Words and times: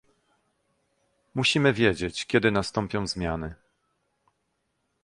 Musimy 1.35 1.73
wiedzieć, 1.73 2.25
kiedy 2.25 2.51
nastąpią 2.51 3.07
zmiany 3.07 3.55